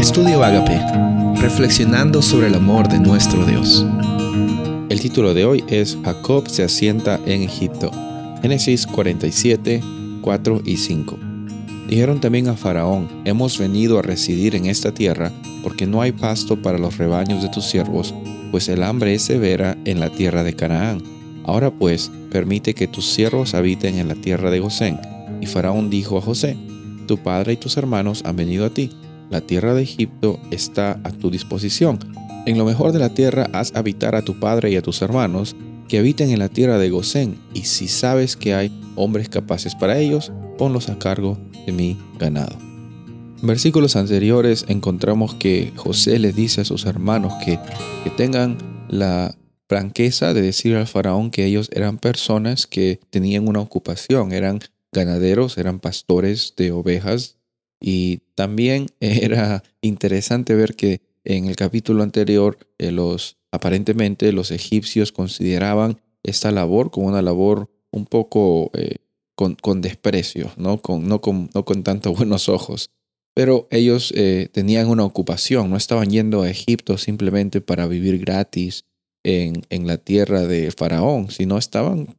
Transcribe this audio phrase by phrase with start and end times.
[0.00, 0.80] Estudio Agape,
[1.42, 3.84] reflexionando sobre el amor de nuestro Dios.
[4.88, 7.90] El título de hoy es Jacob se asienta en Egipto.
[8.40, 9.82] Génesis 47,
[10.22, 11.18] 4 y 5.
[11.86, 15.32] Dijeron también a Faraón, hemos venido a residir en esta tierra
[15.62, 18.14] porque no hay pasto para los rebaños de tus siervos,
[18.50, 21.02] pues el hambre es severa en la tierra de Canaán.
[21.44, 24.98] Ahora pues, permite que tus siervos habiten en la tierra de Gosén.
[25.42, 26.56] Y Faraón dijo a José,
[27.06, 28.90] tu padre y tus hermanos han venido a ti
[29.30, 31.98] la tierra de Egipto está a tu disposición.
[32.46, 35.56] En lo mejor de la tierra haz habitar a tu padre y a tus hermanos,
[35.88, 39.98] que habiten en la tierra de Gosén, y si sabes que hay hombres capaces para
[39.98, 42.56] ellos, ponlos a cargo de mi ganado.
[43.40, 47.58] En versículos anteriores encontramos que José le dice a sus hermanos que,
[48.04, 48.58] que tengan
[48.88, 49.34] la
[49.68, 54.60] franqueza de decir al faraón que ellos eran personas que tenían una ocupación, eran
[54.92, 57.39] ganaderos, eran pastores de ovejas
[57.80, 65.10] y también era interesante ver que en el capítulo anterior eh, los aparentemente los egipcios
[65.10, 68.96] consideraban esta labor como una labor un poco eh,
[69.34, 70.82] con, desprecio, ¿no?
[70.82, 72.90] Con, no, con, no con tantos buenos ojos.
[73.34, 78.84] Pero ellos eh, tenían una ocupación, no estaban yendo a Egipto simplemente para vivir gratis
[79.24, 82.16] en, en la tierra de Faraón, sino estaban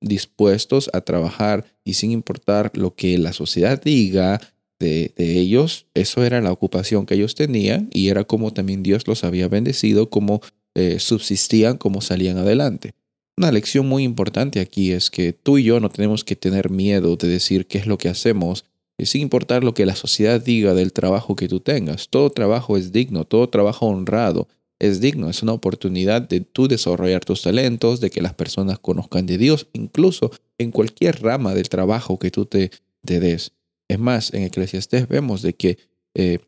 [0.00, 4.40] dispuestos a trabajar y sin importar lo que la sociedad diga,
[4.80, 9.22] de, ellos, eso era la ocupación que ellos tenían y era como también Dios los
[9.22, 10.40] había bendecido, como
[10.74, 12.94] eh, subsistían, como salían adelante.
[13.36, 17.16] Una lección muy importante aquí es que tú y yo no tenemos que tener miedo
[17.16, 18.64] de decir qué es lo que hacemos,
[18.98, 22.08] eh, sin importar lo que la sociedad diga del trabajo que tú tengas.
[22.08, 27.22] Todo trabajo es digno, todo trabajo honrado es digno, es una oportunidad de tú desarrollar
[27.22, 32.18] tus talentos, de que las personas conozcan de Dios, incluso en cualquier rama del trabajo
[32.18, 32.70] que tú te,
[33.04, 33.52] te des.
[33.90, 35.76] Es más, en Eclesiastés vemos de que
[36.14, 36.38] eh,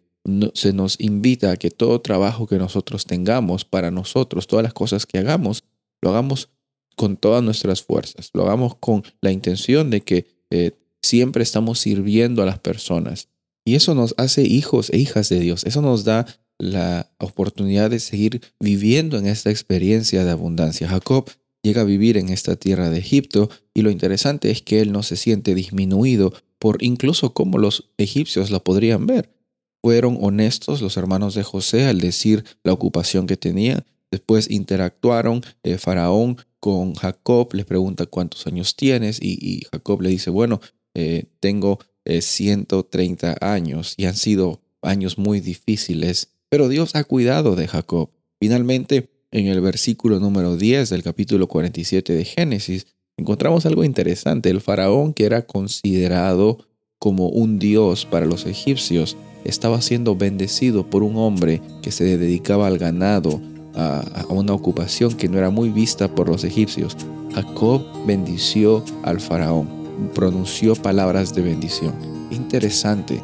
[0.55, 5.07] se nos invita a que todo trabajo que nosotros tengamos para nosotros, todas las cosas
[5.07, 5.65] que hagamos,
[6.01, 6.51] lo hagamos
[6.95, 10.71] con todas nuestras fuerzas, lo hagamos con la intención de que eh,
[11.03, 13.27] siempre estamos sirviendo a las personas.
[13.65, 15.65] Y eso nos hace hijos e hijas de Dios.
[15.65, 16.27] Eso nos da
[16.59, 20.87] la oportunidad de seguir viviendo en esta experiencia de abundancia.
[20.87, 21.29] Jacob
[21.65, 25.03] llega a vivir en esta tierra de Egipto y lo interesante es que él no
[25.03, 26.33] se siente disminuido
[26.63, 29.35] por incluso cómo los egipcios la podrían ver.
[29.83, 33.85] Fueron honestos los hermanos de José al decir la ocupación que tenían.
[34.13, 40.31] Después interactuaron eh, Faraón con Jacob, le pregunta cuántos años tienes y, Jacob le dice,
[40.31, 40.61] bueno,
[40.95, 47.57] eh, tengo 130 eh, años y han sido años muy difíciles, pero Dios ha cuidado
[47.57, 48.11] de Jacob.
[48.39, 52.87] Finalmente, en el versículo número 10 del capítulo 47 de Génesis,
[53.23, 54.51] encontramos algo interesante.
[54.51, 56.59] El faraón, que era considerado
[56.99, 62.67] como un dios para los egipcios, estaba siendo bendecido por un hombre que se dedicaba
[62.67, 63.41] al ganado,
[63.75, 66.97] a, una ocupación que no era muy vista por los egipcios.
[67.33, 69.69] Jacob bendició al faraón,
[70.15, 71.95] pronunció palabras de bendición.
[72.31, 73.21] Interesante,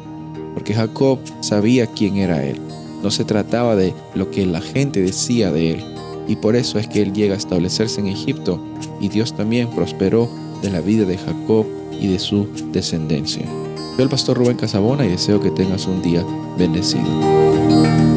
[0.53, 2.57] porque Jacob sabía quién era él.
[3.03, 5.83] No se trataba de lo que la gente decía de él,
[6.27, 8.61] y por eso es que él llega a establecerse en Egipto
[8.99, 10.29] y Dios también prosperó
[10.61, 11.65] de la vida de Jacob
[11.99, 13.45] y de su descendencia.
[13.95, 16.23] Soy el pastor Rubén Casabona y deseo que tengas un día
[16.57, 18.08] bendecido.